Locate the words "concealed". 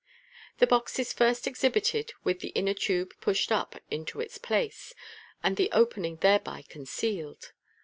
6.67-7.51